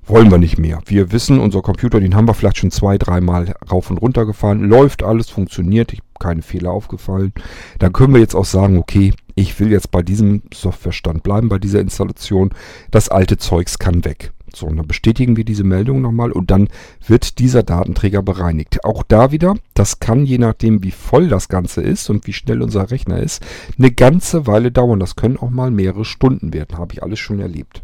wollen 0.04 0.30
wir 0.30 0.38
nicht 0.38 0.58
mehr. 0.58 0.80
Wir 0.86 1.12
wissen, 1.12 1.38
unser 1.38 1.62
Computer, 1.62 2.00
den 2.00 2.14
haben 2.14 2.28
wir 2.28 2.34
vielleicht 2.34 2.58
schon 2.58 2.70
zwei, 2.70 2.98
dreimal 2.98 3.54
rauf 3.70 3.90
und 3.90 3.98
runter 3.98 4.26
gefahren. 4.26 4.60
Läuft 4.60 5.02
alles, 5.02 5.30
funktioniert, 5.30 5.92
ich, 5.92 6.00
keine 6.18 6.42
Fehler 6.42 6.70
aufgefallen. 6.70 7.32
Dann 7.78 7.92
können 7.92 8.14
wir 8.14 8.20
jetzt 8.20 8.34
auch 8.34 8.44
sagen, 8.44 8.78
okay, 8.78 9.12
ich 9.34 9.58
will 9.60 9.70
jetzt 9.70 9.90
bei 9.90 10.02
diesem 10.02 10.42
Softwarestand 10.52 11.22
bleiben, 11.22 11.48
bei 11.48 11.58
dieser 11.58 11.80
Installation. 11.80 12.50
Das 12.90 13.08
alte 13.08 13.38
Zeugs 13.38 13.78
kann 13.78 14.04
weg. 14.04 14.32
So, 14.54 14.66
und 14.66 14.76
dann 14.76 14.86
bestätigen 14.86 15.36
wir 15.36 15.44
diese 15.44 15.64
Meldung 15.64 16.02
nochmal 16.02 16.30
und 16.30 16.50
dann 16.50 16.68
wird 17.06 17.38
dieser 17.38 17.62
Datenträger 17.62 18.22
bereinigt. 18.22 18.84
Auch 18.84 19.02
da 19.02 19.32
wieder, 19.32 19.54
das 19.74 19.98
kann 19.98 20.26
je 20.26 20.36
nachdem, 20.36 20.82
wie 20.82 20.90
voll 20.90 21.28
das 21.28 21.48
Ganze 21.48 21.80
ist 21.80 22.10
und 22.10 22.26
wie 22.26 22.34
schnell 22.34 22.60
unser 22.60 22.90
Rechner 22.90 23.18
ist, 23.18 23.42
eine 23.78 23.90
ganze 23.90 24.46
Weile 24.46 24.70
dauern. 24.70 25.00
Das 25.00 25.16
können 25.16 25.38
auch 25.38 25.50
mal 25.50 25.70
mehrere 25.70 26.04
Stunden 26.04 26.52
werden, 26.52 26.76
habe 26.76 26.92
ich 26.92 27.02
alles 27.02 27.18
schon 27.18 27.40
erlebt. 27.40 27.82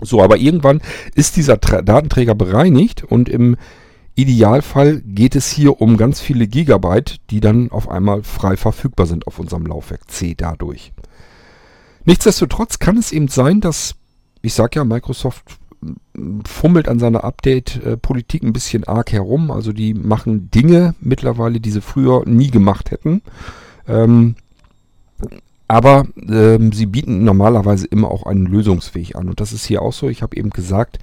So, 0.00 0.22
aber 0.22 0.36
irgendwann 0.36 0.80
ist 1.14 1.36
dieser 1.36 1.60
Tra 1.60 1.82
Datenträger 1.82 2.34
bereinigt 2.34 3.04
und 3.04 3.28
im 3.28 3.56
Idealfall 4.14 5.02
geht 5.04 5.36
es 5.36 5.50
hier 5.50 5.80
um 5.80 5.96
ganz 5.96 6.20
viele 6.20 6.46
Gigabyte, 6.46 7.16
die 7.30 7.40
dann 7.40 7.70
auf 7.70 7.88
einmal 7.90 8.22
frei 8.22 8.56
verfügbar 8.56 9.06
sind 9.06 9.26
auf 9.26 9.38
unserem 9.38 9.66
Laufwerk 9.66 10.10
C 10.10 10.34
dadurch. 10.34 10.92
Nichtsdestotrotz 12.04 12.78
kann 12.78 12.96
es 12.96 13.12
eben 13.12 13.28
sein, 13.28 13.60
dass, 13.60 13.94
ich 14.40 14.54
sage 14.54 14.76
ja, 14.76 14.84
Microsoft 14.84 15.44
fummelt 16.46 16.88
an 16.88 16.98
seiner 16.98 17.24
Update-Politik 17.24 18.42
ein 18.42 18.52
bisschen 18.52 18.84
arg 18.84 19.12
herum. 19.12 19.50
Also 19.50 19.72
die 19.72 19.94
machen 19.94 20.50
Dinge 20.50 20.94
mittlerweile, 21.00 21.60
die 21.60 21.70
sie 21.70 21.80
früher 21.80 22.22
nie 22.26 22.50
gemacht 22.50 22.90
hätten. 22.90 23.22
Ähm, 23.86 24.36
aber 25.68 26.06
ähm, 26.28 26.72
sie 26.72 26.86
bieten 26.86 27.24
normalerweise 27.24 27.86
immer 27.86 28.10
auch 28.10 28.24
einen 28.24 28.46
Lösungsweg 28.46 29.16
an. 29.16 29.28
Und 29.28 29.40
das 29.40 29.52
ist 29.52 29.66
hier 29.66 29.82
auch 29.82 29.92
so. 29.92 30.08
Ich 30.08 30.22
habe 30.22 30.36
eben 30.36 30.50
gesagt, 30.50 30.98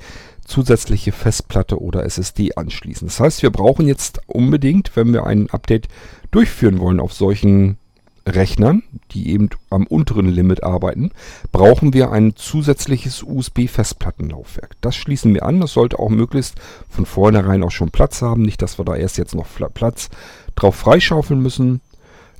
zusätzliche 0.45 1.11
Festplatte 1.11 1.81
oder 1.81 2.05
SSD 2.05 2.55
anschließen. 2.55 3.07
Das 3.07 3.19
heißt, 3.19 3.43
wir 3.43 3.49
brauchen 3.49 3.87
jetzt 3.87 4.21
unbedingt, 4.27 4.95
wenn 4.95 5.13
wir 5.13 5.25
ein 5.25 5.49
Update 5.49 5.87
durchführen 6.31 6.79
wollen 6.79 6.99
auf 6.99 7.13
solchen 7.13 7.77
Rechnern, 8.25 8.83
die 9.11 9.31
eben 9.31 9.49
am 9.69 9.85
unteren 9.85 10.27
Limit 10.27 10.63
arbeiten, 10.63 11.11
brauchen 11.51 11.93
wir 11.93 12.11
ein 12.11 12.35
zusätzliches 12.37 13.21
USB-Festplattenlaufwerk. 13.21 14.77
Das 14.79 14.95
schließen 14.95 15.33
wir 15.33 15.43
an. 15.43 15.59
Das 15.59 15.73
sollte 15.73 15.99
auch 15.99 16.09
möglichst 16.09 16.55
von 16.89 17.05
vornherein 17.05 17.63
auch 17.63 17.71
schon 17.71 17.91
Platz 17.91 18.21
haben. 18.21 18.41
Nicht, 18.41 18.61
dass 18.61 18.77
wir 18.77 18.85
da 18.85 18.95
erst 18.95 19.17
jetzt 19.17 19.35
noch 19.35 19.47
Platz 19.73 20.09
drauf 20.55 20.75
freischaufeln 20.75 21.41
müssen. 21.41 21.81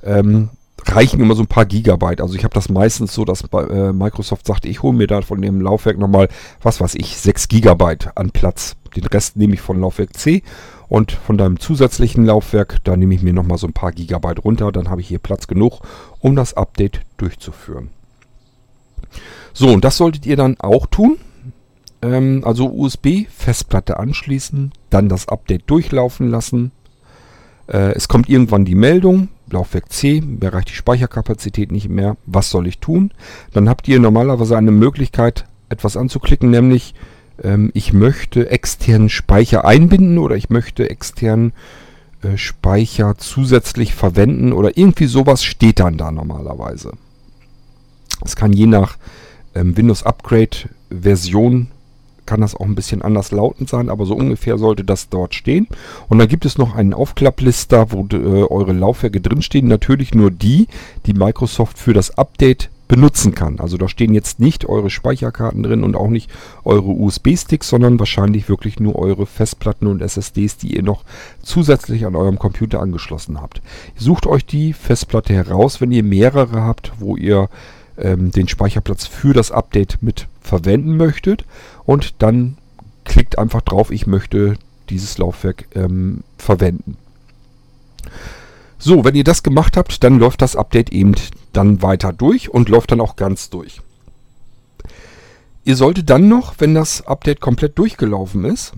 Ähm, 0.02 0.48
reichen 0.84 1.20
immer 1.20 1.34
so 1.34 1.42
ein 1.42 1.48
paar 1.48 1.66
Gigabyte. 1.66 2.20
Also 2.20 2.34
ich 2.34 2.44
habe 2.44 2.54
das 2.54 2.68
meistens 2.68 3.14
so, 3.14 3.24
dass 3.24 3.42
äh, 3.52 3.92
Microsoft 3.92 4.46
sagt, 4.46 4.64
ich 4.64 4.82
hole 4.82 4.96
mir 4.96 5.06
da 5.06 5.22
von 5.22 5.40
dem 5.40 5.60
Laufwerk 5.60 5.98
nochmal, 5.98 6.28
was 6.62 6.80
weiß 6.80 6.94
ich, 6.96 7.16
6 7.16 7.48
Gigabyte 7.48 8.16
an 8.16 8.30
Platz. 8.30 8.76
Den 8.96 9.04
Rest 9.06 9.36
nehme 9.36 9.54
ich 9.54 9.60
von 9.60 9.80
Laufwerk 9.80 10.16
C 10.16 10.42
und 10.88 11.12
von 11.12 11.38
deinem 11.38 11.58
zusätzlichen 11.58 12.24
Laufwerk, 12.24 12.78
da 12.84 12.96
nehme 12.96 13.14
ich 13.14 13.22
mir 13.22 13.32
nochmal 13.32 13.58
so 13.58 13.66
ein 13.66 13.72
paar 13.72 13.92
Gigabyte 13.92 14.44
runter. 14.44 14.70
Dann 14.72 14.90
habe 14.90 15.00
ich 15.00 15.08
hier 15.08 15.18
Platz 15.18 15.46
genug, 15.46 15.80
um 16.20 16.36
das 16.36 16.54
Update 16.54 17.00
durchzuführen. 17.16 17.90
So, 19.52 19.68
und 19.68 19.84
das 19.84 19.96
solltet 19.96 20.26
ihr 20.26 20.36
dann 20.36 20.58
auch 20.60 20.86
tun. 20.86 21.18
Ähm, 22.02 22.42
also 22.44 22.70
USB-Festplatte 22.70 23.98
anschließen, 23.98 24.72
dann 24.90 25.08
das 25.08 25.28
Update 25.28 25.62
durchlaufen 25.70 26.28
lassen. 26.30 26.72
Äh, 27.66 27.92
es 27.94 28.08
kommt 28.08 28.28
irgendwann 28.28 28.64
die 28.64 28.74
Meldung, 28.74 29.28
Laufwerk 29.54 29.90
C, 29.90 30.20
mir 30.20 30.52
reicht 30.52 30.68
die 30.68 30.74
Speicherkapazität 30.74 31.72
nicht 31.72 31.88
mehr, 31.88 32.16
was 32.26 32.50
soll 32.50 32.66
ich 32.66 32.78
tun? 32.78 33.12
Dann 33.52 33.68
habt 33.68 33.88
ihr 33.88 33.98
normalerweise 33.98 34.56
eine 34.56 34.70
Möglichkeit, 34.70 35.46
etwas 35.68 35.96
anzuklicken, 35.96 36.50
nämlich 36.50 36.94
ähm, 37.42 37.70
ich 37.74 37.92
möchte 37.92 38.50
externen 38.50 39.08
Speicher 39.08 39.64
einbinden 39.64 40.18
oder 40.18 40.36
ich 40.36 40.50
möchte 40.50 40.90
externen 40.90 41.52
äh, 42.22 42.36
Speicher 42.36 43.16
zusätzlich 43.16 43.94
verwenden 43.94 44.52
oder 44.52 44.76
irgendwie 44.76 45.06
sowas 45.06 45.42
steht 45.42 45.80
dann 45.80 45.96
da 45.96 46.10
normalerweise. 46.10 46.92
Es 48.24 48.36
kann 48.36 48.52
je 48.52 48.66
nach 48.66 48.96
ähm, 49.54 49.76
Windows 49.76 50.02
Upgrade 50.02 50.68
Version 50.90 51.68
kann 52.26 52.40
das 52.40 52.54
auch 52.54 52.64
ein 52.64 52.74
bisschen 52.74 53.02
anders 53.02 53.30
lautend 53.30 53.68
sein, 53.68 53.88
aber 53.88 54.06
so 54.06 54.14
ungefähr 54.14 54.58
sollte 54.58 54.84
das 54.84 55.08
dort 55.08 55.34
stehen. 55.34 55.68
Und 56.08 56.18
dann 56.18 56.28
gibt 56.28 56.44
es 56.44 56.58
noch 56.58 56.74
einen 56.74 56.94
Aufklapplister, 56.94 57.92
wo 57.92 58.06
äh, 58.12 58.44
eure 58.44 58.72
Laufwerke 58.72 59.20
drinstehen. 59.20 59.68
Natürlich 59.68 60.14
nur 60.14 60.30
die, 60.30 60.68
die 61.06 61.14
Microsoft 61.14 61.78
für 61.78 61.92
das 61.92 62.16
Update 62.16 62.70
benutzen 62.88 63.34
kann. 63.34 63.60
Also 63.60 63.76
da 63.76 63.88
stehen 63.88 64.14
jetzt 64.14 64.40
nicht 64.40 64.66
eure 64.66 64.90
Speicherkarten 64.90 65.62
drin 65.62 65.84
und 65.84 65.96
auch 65.96 66.10
nicht 66.10 66.30
eure 66.64 66.88
USB-Sticks, 66.88 67.68
sondern 67.68 67.98
wahrscheinlich 67.98 68.48
wirklich 68.48 68.78
nur 68.78 68.96
eure 68.96 69.26
Festplatten 69.26 69.86
und 69.86 70.02
SSDs, 70.02 70.58
die 70.58 70.76
ihr 70.76 70.82
noch 70.82 71.02
zusätzlich 71.42 72.06
an 72.06 72.14
eurem 72.14 72.38
Computer 72.38 72.80
angeschlossen 72.80 73.40
habt. 73.40 73.62
Sucht 73.96 74.26
euch 74.26 74.44
die 74.44 74.72
Festplatte 74.72 75.32
heraus, 75.32 75.80
wenn 75.80 75.92
ihr 75.92 76.02
mehrere 76.02 76.62
habt, 76.62 76.92
wo 76.98 77.16
ihr 77.16 77.48
ähm, 77.96 78.30
den 78.30 78.48
Speicherplatz 78.48 79.06
für 79.06 79.32
das 79.32 79.50
Update 79.50 79.98
mit 80.02 80.26
verwenden 80.44 80.96
möchtet 80.96 81.44
und 81.84 82.22
dann 82.22 82.58
klickt 83.04 83.38
einfach 83.38 83.62
drauf, 83.62 83.90
ich 83.90 84.06
möchte 84.06 84.56
dieses 84.90 85.18
Laufwerk 85.18 85.66
ähm, 85.74 86.22
verwenden. 86.38 86.96
So, 88.78 89.04
wenn 89.04 89.14
ihr 89.14 89.24
das 89.24 89.42
gemacht 89.42 89.76
habt, 89.76 90.04
dann 90.04 90.18
läuft 90.18 90.42
das 90.42 90.56
Update 90.56 90.92
eben 90.92 91.14
dann 91.52 91.82
weiter 91.82 92.12
durch 92.12 92.50
und 92.50 92.68
läuft 92.68 92.92
dann 92.92 93.00
auch 93.00 93.16
ganz 93.16 93.48
durch. 93.50 93.80
Ihr 95.64 95.76
solltet 95.76 96.10
dann 96.10 96.28
noch, 96.28 96.54
wenn 96.58 96.74
das 96.74 97.06
Update 97.06 97.40
komplett 97.40 97.78
durchgelaufen 97.78 98.44
ist, 98.44 98.74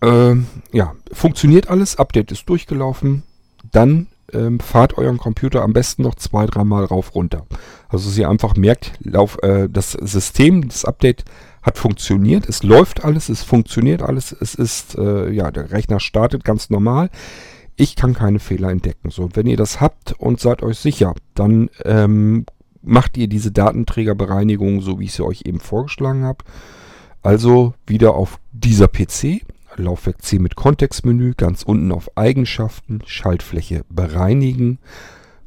äh, 0.00 0.34
ja, 0.72 0.94
funktioniert 1.12 1.68
alles, 1.68 1.96
Update 1.96 2.30
ist 2.30 2.48
durchgelaufen, 2.48 3.24
dann 3.72 4.06
ähm, 4.34 4.60
fahrt 4.60 4.98
euren 4.98 5.18
Computer 5.18 5.62
am 5.62 5.72
besten 5.72 6.02
noch 6.02 6.14
zwei, 6.14 6.46
dreimal 6.46 6.84
rauf 6.84 7.14
runter. 7.14 7.46
Also 7.88 8.08
dass 8.08 8.18
ihr 8.18 8.28
einfach 8.28 8.56
merkt, 8.56 8.92
lauf, 9.00 9.38
äh, 9.42 9.68
das 9.68 9.92
System, 9.92 10.68
das 10.68 10.84
Update 10.84 11.24
hat 11.62 11.78
funktioniert, 11.78 12.48
es 12.48 12.62
läuft 12.62 13.04
alles, 13.04 13.28
es 13.28 13.42
funktioniert 13.42 14.02
alles, 14.02 14.32
es 14.32 14.54
ist, 14.54 14.96
äh, 14.96 15.30
ja, 15.30 15.50
der 15.50 15.72
Rechner 15.72 16.00
startet 16.00 16.44
ganz 16.44 16.70
normal. 16.70 17.10
Ich 17.76 17.96
kann 17.96 18.14
keine 18.14 18.38
Fehler 18.38 18.70
entdecken. 18.70 19.10
So, 19.10 19.30
wenn 19.34 19.46
ihr 19.46 19.56
das 19.56 19.80
habt 19.80 20.12
und 20.18 20.40
seid 20.40 20.62
euch 20.62 20.78
sicher, 20.78 21.14
dann 21.34 21.70
ähm, 21.84 22.46
macht 22.82 23.16
ihr 23.16 23.28
diese 23.28 23.52
Datenträgerbereinigung, 23.52 24.80
so 24.80 25.00
wie 25.00 25.04
ich 25.04 25.12
sie 25.12 25.24
euch 25.24 25.42
eben 25.46 25.60
vorgeschlagen 25.60 26.24
habe. 26.24 26.44
Also 27.22 27.74
wieder 27.86 28.14
auf 28.14 28.38
dieser 28.52 28.88
PC, 28.88 29.42
Laufwerk 29.76 30.22
C 30.22 30.38
mit 30.38 30.56
Kontextmenü, 30.56 31.34
ganz 31.36 31.62
unten 31.62 31.92
auf 31.92 32.16
Eigenschaften, 32.16 33.00
Schaltfläche 33.06 33.84
bereinigen, 33.88 34.78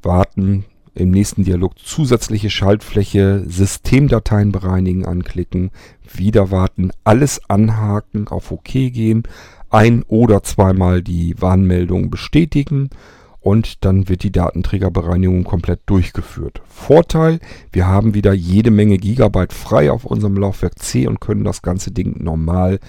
warten, 0.01 0.65
im 0.95 1.11
nächsten 1.11 1.43
Dialog 1.43 1.79
zusätzliche 1.79 2.49
Schaltfläche, 2.49 3.43
Systemdateien 3.47 4.51
bereinigen 4.51 5.05
anklicken, 5.05 5.71
wieder 6.11 6.51
warten, 6.51 6.91
alles 7.03 7.41
anhaken, 7.49 8.27
auf 8.27 8.51
OK 8.51 8.63
gehen, 8.65 9.23
ein 9.69 10.03
oder 10.03 10.43
zweimal 10.43 11.01
die 11.01 11.41
Warnmeldung 11.41 12.11
bestätigen 12.11 12.91
und 13.39 13.83
dann 13.83 14.07
wird 14.07 14.23
die 14.23 14.31
Datenträgerbereinigung 14.31 15.43
komplett 15.43 15.81
durchgeführt. 15.87 16.61
Vorteil, 16.67 17.39
wir 17.71 17.87
haben 17.87 18.13
wieder 18.13 18.33
jede 18.33 18.71
Menge 18.71 18.97
Gigabyte 18.97 19.51
frei 19.51 19.91
auf 19.91 20.05
unserem 20.05 20.37
Laufwerk 20.37 20.79
C 20.79 21.07
und 21.07 21.19
können 21.19 21.43
das 21.43 21.61
ganze 21.61 21.91
Ding 21.91 22.23
normal 22.23 22.79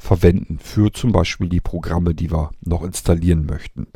verwenden 0.00 0.58
für 0.60 0.90
zum 0.92 1.12
Beispiel 1.12 1.48
die 1.48 1.60
Programme, 1.60 2.14
die 2.14 2.32
wir 2.32 2.50
noch 2.62 2.82
installieren 2.82 3.46
möchten. 3.46 3.86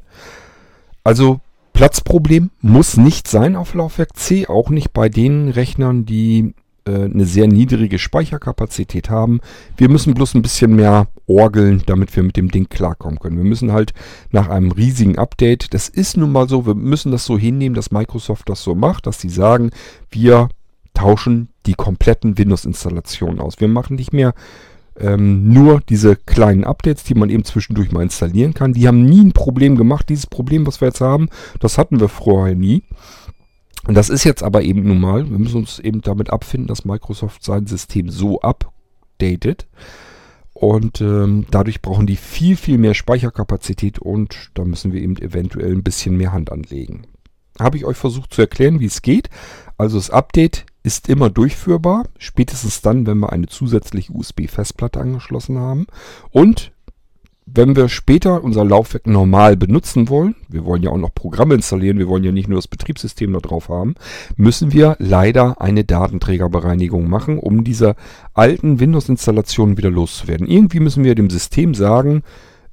Also 1.03 1.41
Platzproblem 1.73 2.51
muss 2.61 2.97
nicht 2.97 3.27
sein 3.27 3.57
auf 3.57 3.75
Laufwerk 3.75 4.17
C, 4.17 4.47
auch 4.47 4.71
nicht 4.71 4.93
bei 4.93 5.09
den 5.09 5.49
Rechnern, 5.49 6.05
die 6.05 6.55
äh, 6.87 7.05
eine 7.05 7.25
sehr 7.25 7.49
niedrige 7.49 7.99
Speicherkapazität 7.99 9.11
haben. 9.11 9.41
Wir 9.77 9.89
müssen 9.89 10.15
bloß 10.15 10.35
ein 10.35 10.43
bisschen 10.43 10.77
mehr 10.77 11.09
orgeln, 11.27 11.83
damit 11.87 12.15
wir 12.15 12.23
mit 12.23 12.37
dem 12.37 12.51
Ding 12.51 12.69
klarkommen 12.69 13.19
können. 13.19 13.39
Wir 13.39 13.45
müssen 13.45 13.73
halt 13.73 13.95
nach 14.31 14.49
einem 14.49 14.71
riesigen 14.71 15.19
Update, 15.19 15.73
das 15.75 15.89
ist 15.89 16.17
nun 16.17 16.31
mal 16.31 16.49
so, 16.49 16.67
wir 16.67 16.75
müssen 16.75 17.11
das 17.11 17.25
so 17.25 17.39
hinnehmen, 17.39 17.75
dass 17.75 17.91
Microsoft 17.91 18.49
das 18.49 18.63
so 18.63 18.75
macht, 18.75 19.07
dass 19.07 19.21
sie 19.21 19.31
sagen, 19.31 19.71
wir 20.11 20.51
tauschen 20.93 21.49
die 21.67 21.75
kompletten 21.75 22.39
Windows-Installationen 22.39 23.41
aus. 23.41 23.59
Wir 23.59 23.69
machen 23.69 23.97
nicht 23.97 24.13
mehr 24.13 24.35
ähm, 24.99 25.53
nur 25.53 25.81
diese 25.89 26.17
kleinen 26.17 26.65
Updates, 26.65 27.05
die 27.05 27.15
man 27.15 27.31
eben 27.31 27.45
zwischendurch 27.45 27.93
mal 27.93 28.03
installieren 28.03 28.55
kann. 28.55 28.73
Die 28.73 28.87
haben 28.87 29.05
nie 29.05 29.21
ein 29.21 29.33
Problem 29.33 29.77
gemacht. 29.77 30.09
Dieses 30.09 30.27
Problem, 30.27 30.67
was 30.67 30.81
wir 30.81 30.89
jetzt 30.89 31.01
haben, 31.01 31.29
das 31.61 31.79
hatten 31.79 32.01
wir 32.01 32.09
vorher 32.09 32.55
nie. 32.55 32.85
Und 33.87 33.95
das 33.95 34.09
ist 34.09 34.25
jetzt 34.25 34.43
aber 34.43 34.63
eben 34.63 34.85
nun 34.85 35.01
mal, 35.01 35.29
wir 35.29 35.39
müssen 35.39 35.59
uns 35.59 35.79
eben 35.79 36.01
damit 36.01 36.31
abfinden, 36.31 36.69
dass 36.69 36.85
Microsoft 36.85 37.45
sein 37.45 37.67
System 37.67 38.09
so 38.09 38.41
updatet. 38.41 39.67
Und 40.55 41.01
ähm, 41.01 41.47
dadurch 41.51 41.83
brauchen 41.83 42.07
die 42.07 42.17
viel, 42.17 42.57
viel 42.57 42.79
mehr 42.79 42.95
Speicherkapazität 42.95 43.99
und 43.99 44.51
da 44.55 44.65
müssen 44.65 44.93
wir 44.93 45.03
eben 45.03 45.17
eventuell 45.17 45.73
ein 45.73 45.83
bisschen 45.83 46.17
mehr 46.17 46.33
Hand 46.33 46.51
anlegen. 46.53 47.07
Habe 47.61 47.77
ich 47.77 47.85
euch 47.85 47.97
versucht 47.97 48.33
zu 48.33 48.41
erklären, 48.41 48.81
wie 48.81 48.87
es 48.87 49.03
geht. 49.03 49.29
Also 49.77 49.99
das 49.99 50.11
Update 50.11 50.65
ist 50.85 51.09
immer 51.09 51.31
durchführbar, 51.31 52.05
spätestens 52.19 52.83
dann, 52.83 53.07
wenn 53.07 53.19
wir 53.19 53.33
eine 53.33 53.47
zusätzliche 53.47 54.13
USB-Festplatte 54.13 55.01
angeschlossen 55.01 55.59
haben. 55.59 55.87
Und 56.31 56.73
wenn 57.47 57.75
wir 57.75 57.89
später 57.89 58.45
unser 58.45 58.65
Laufwerk 58.65 59.07
normal 59.07 59.57
benutzen 59.57 60.09
wollen, 60.09 60.35
wir 60.49 60.65
wollen 60.65 60.83
ja 60.83 60.91
auch 60.91 60.99
noch 60.99 61.15
Programme 61.15 61.55
installieren, 61.55 61.99
wir 61.99 62.09
wollen 62.09 62.25
ja 62.25 62.33
nicht 62.33 62.49
nur 62.49 62.59
das 62.59 62.69
Betriebssystem 62.69 63.33
da 63.33 63.41
drauf 63.41 63.69
haben, 63.69 63.95
müssen 64.37 64.73
wir 64.73 64.97
leider 64.99 65.61
eine 65.61 65.85
Datenträgerbereinigung 65.85 67.09
machen, 67.09 67.39
um 67.39 67.65
diese 67.65 67.97
alten 68.33 68.79
Windows-Installationen 68.81 69.77
wieder 69.77 69.91
loszuwerden. 69.91 70.47
Irgendwie 70.47 70.81
müssen 70.81 71.05
wir 71.05 71.15
dem 71.15 71.31
System 71.31 71.75
sagen, 71.75 72.23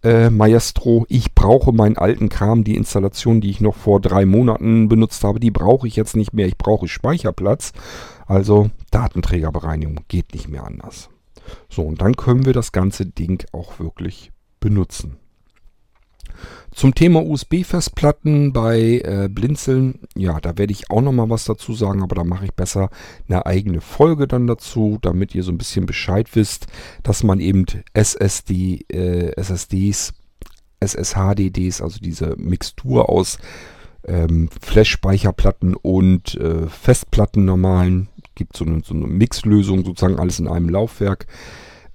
äh, 0.03 0.29
Maestro, 0.29 1.05
ich 1.09 1.33
brauche 1.33 1.71
meinen 1.71 1.97
alten 1.97 2.29
Kram, 2.29 2.63
die 2.63 2.75
Installation, 2.75 3.41
die 3.41 3.49
ich 3.49 3.61
noch 3.61 3.75
vor 3.75 4.01
drei 4.01 4.25
Monaten 4.25 4.87
benutzt 4.87 5.23
habe, 5.23 5.39
die 5.39 5.51
brauche 5.51 5.87
ich 5.87 5.95
jetzt 5.95 6.15
nicht 6.15 6.33
mehr, 6.33 6.47
ich 6.47 6.57
brauche 6.57 6.87
Speicherplatz. 6.87 7.73
Also 8.25 8.71
Datenträgerbereinigung 8.91 10.01
geht 10.07 10.33
nicht 10.33 10.47
mehr 10.47 10.65
anders. 10.65 11.09
So, 11.69 11.83
und 11.83 12.01
dann 12.01 12.15
können 12.15 12.45
wir 12.45 12.53
das 12.53 12.71
ganze 12.71 13.05
Ding 13.05 13.45
auch 13.51 13.79
wirklich 13.79 14.31
benutzen. 14.59 15.17
Zum 16.73 16.95
Thema 16.95 17.21
USB-Festplatten 17.25 18.53
bei 18.53 19.01
äh, 19.03 19.29
Blinzeln, 19.29 19.99
ja, 20.15 20.39
da 20.39 20.57
werde 20.57 20.71
ich 20.71 20.89
auch 20.89 21.01
nochmal 21.01 21.29
was 21.29 21.43
dazu 21.43 21.73
sagen, 21.73 22.01
aber 22.01 22.15
da 22.15 22.23
mache 22.23 22.45
ich 22.45 22.53
besser 22.53 22.89
eine 23.27 23.45
eigene 23.45 23.81
Folge 23.81 24.27
dann 24.27 24.47
dazu, 24.47 24.97
damit 25.01 25.35
ihr 25.35 25.43
so 25.43 25.51
ein 25.51 25.57
bisschen 25.57 25.85
Bescheid 25.85 26.29
wisst, 26.33 26.67
dass 27.03 27.23
man 27.23 27.41
eben 27.41 27.65
SSD, 27.93 28.85
äh, 28.89 29.33
SSDs, 29.35 30.13
SSHDDs, 30.79 31.81
also 31.81 31.99
diese 31.99 32.35
Mixtur 32.37 33.09
aus 33.09 33.37
ähm, 34.07 34.49
Flash-Speicherplatten 34.61 35.75
und 35.75 36.35
äh, 36.35 36.67
Festplatten 36.67 37.45
normalen, 37.45 38.07
gibt 38.35 38.55
so 38.55 38.65
eine, 38.65 38.81
so 38.83 38.93
eine 38.93 39.07
Mixlösung, 39.07 39.83
sozusagen 39.83 40.19
alles 40.19 40.39
in 40.39 40.47
einem 40.47 40.69
Laufwerk, 40.69 41.27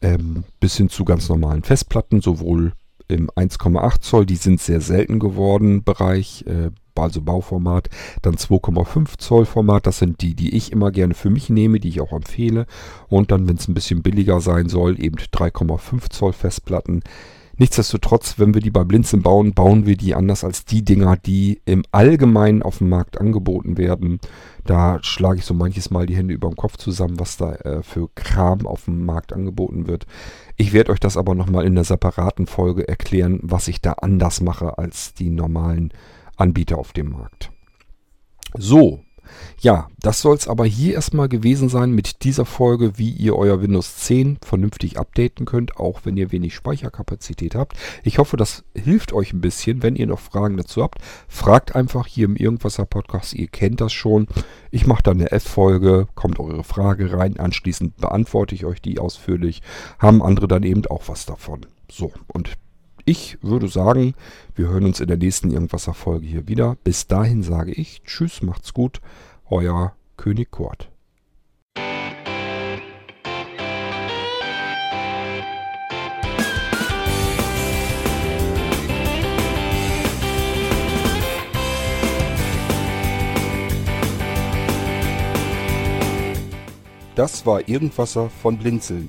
ähm, 0.03 0.45
bis 0.61 0.77
hin 0.77 0.89
zu 0.89 1.05
ganz 1.05 1.29
normalen 1.29 1.63
Festplatten, 1.63 2.21
sowohl 2.21 2.73
im 3.09 3.31
1,8 3.31 4.01
Zoll, 4.01 4.27
die 4.27 4.37
sind 4.37 4.61
sehr 4.61 4.81
selten 4.81 5.19
geworden, 5.19 5.85
Bereich, 5.85 6.45
äh, 6.47 6.71
also 6.95 7.21
Bauformat. 7.21 7.89
Dann 8.23 8.37
2,5 8.37 9.19
Zoll 9.19 9.45
Format, 9.45 9.87
das 9.87 9.99
sind 9.99 10.23
die, 10.23 10.35
die 10.35 10.57
ich 10.57 10.73
immer 10.73 10.91
gerne 10.91 11.15
für 11.15 11.31
mich 11.31 11.51
nehme, 11.51 11.79
die 11.79 11.89
ich 11.89 12.01
auch 12.01 12.13
empfehle. 12.13 12.67
Und 13.09 13.31
dann, 13.31 13.49
wenn 13.49 13.57
es 13.57 13.69
ein 13.69 13.75
bisschen 13.75 14.03
billiger 14.03 14.41
sein 14.41 14.69
soll, 14.69 15.03
eben 15.03 15.17
3,5 15.17 16.11
Zoll 16.11 16.33
Festplatten. 16.33 17.03
Nichtsdestotrotz, 17.59 18.39
wenn 18.39 18.53
wir 18.53 18.61
die 18.61 18.71
bei 18.71 18.85
Blinzen 18.85 19.23
bauen, 19.23 19.55
bauen 19.55 19.87
wir 19.87 19.97
die 19.97 20.15
anders 20.15 20.45
als 20.45 20.67
die 20.67 20.85
Dinger, 20.85 21.17
die 21.17 21.63
im 21.65 21.85
Allgemeinen 21.91 22.63
auf 22.63 22.79
dem 22.79 22.91
Markt 22.91 23.19
angeboten 23.19 23.79
werden. 23.79 24.21
Da 24.65 24.99
schlage 25.03 25.39
ich 25.39 25.47
so 25.47 25.55
manches 25.55 25.91
Mal 25.91 26.05
die 26.05 26.17
Hände 26.17 26.35
über 26.35 26.51
dem 26.51 26.57
Kopf 26.57 26.77
zusammen, 26.77 27.19
was 27.19 27.39
da 27.39 27.55
äh, 27.55 27.83
für 27.83 28.11
Kram 28.15 28.67
auf 28.67 28.85
dem 28.85 29.07
Markt 29.07 29.33
angeboten 29.33 29.87
wird. 29.87 30.07
Ich 30.57 30.75
werde 30.75 30.93
euch 30.93 31.01
das 31.01 31.17
aber 31.17 31.35
nochmal 31.35 31.65
in 31.65 31.73
einer 31.73 31.85
separaten 31.85 32.47
Folge 32.47 32.87
erklären, 32.87 33.41
was 33.43 33.69
ich 33.69 33.81
da 33.81 33.93
anders 33.93 34.43
mache 34.43 34.77
als 34.77 35.15
die 35.15 35.31
normalen 35.31 35.93
Anbieter 36.37 36.77
auf 36.77 36.93
dem 36.93 37.11
Markt. 37.11 37.51
So, 38.59 39.01
ja, 39.61 39.89
das 40.01 40.21
soll 40.21 40.37
es 40.37 40.49
aber 40.49 40.65
hier 40.65 40.95
erstmal 40.95 41.29
gewesen 41.29 41.69
sein 41.69 41.93
mit 41.93 42.25
dieser 42.25 42.45
Folge, 42.45 42.99
wie 42.99 43.11
ihr 43.11 43.37
euer 43.37 43.61
Windows 43.63 43.97
10 43.97 44.39
vernünftig 44.43 44.99
updaten 44.99 45.47
könnt, 45.47 45.79
auch 45.79 46.01
wenn 46.05 46.17
ihr 46.17 46.33
wenig 46.33 46.55
Speicherkapazität 46.55 47.55
habt. 47.55 47.77
Ich 48.05 48.19
hoffe, 48.19 48.37
das 48.37 48.65
hilft 48.75 49.13
euch 49.13 49.33
ein 49.33 49.41
bisschen. 49.41 49.83
Wenn 49.83 49.97
ihr 49.97 50.07
noch 50.07 50.21
Fragen 50.21 50.57
dazu 50.57 50.83
habt, 50.83 50.99
fragt 51.29 51.75
einfach 51.75 52.07
hier 52.07 52.27
im 52.27 52.37
Irgendwasser 52.37 52.87
Podcast. 52.87 53.35
Ihr 53.35 53.49
kennt 53.49 53.81
das 53.81 53.93
schon. 53.93 54.27
Ich 54.71 54.87
mache 54.87 55.03
dann 55.03 55.19
eine 55.19 55.33
F-Folge, 55.33 56.09
kommt 56.15 56.39
eure 56.39 56.65
Frage 56.65 57.13
rein. 57.13 57.39
Anschließend 57.39 57.97
beantworte 57.97 58.55
ich 58.55 58.65
euch 58.65 58.81
die 58.81 58.99
ausführlich. 58.99 59.63
Haben 59.99 60.23
andere 60.23 60.49
dann 60.49 60.63
eben 60.63 60.85
auch 60.87 61.09
was 61.09 61.27
davon. 61.27 61.67
So, 61.91 62.13
und 62.29 62.57
ich 63.07 63.39
würde 63.41 63.69
sagen, 63.69 64.15
wir 64.57 64.69
hören 64.69 64.85
uns 64.85 64.99
in 64.99 65.07
der 65.07 65.17
nächsten 65.17 65.53
Irgendwasser-Folge 65.53 66.27
hier 66.27 66.49
wieder. 66.49 66.77
Bis 66.83 67.07
dahin 67.07 67.45
sage 67.45 67.73
ich 67.73 68.03
Tschüss, 68.03 68.43
macht's 68.43 68.75
gut, 68.75 69.01
euer 69.49 69.95
König 70.17 70.51
Kurt. 70.51 70.91
Das 87.15 87.47
war 87.47 87.67
Irgendwasser 87.69 88.29
von 88.29 88.59
Blinzeln. 88.59 89.09